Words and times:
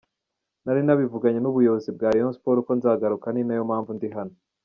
Nari 0.63 0.81
nabivuganye 0.83 1.39
n’ubuyobozi 1.41 1.89
bwa 1.95 2.07
Rayon 2.13 2.35
Sports 2.35 2.65
ko 2.65 2.71
nzagaruka 2.77 3.27
ni 3.31 3.41
nayo 3.47 3.63
mpamvu 3.69 3.91
ndi 3.93 4.07
hano. 4.17 4.33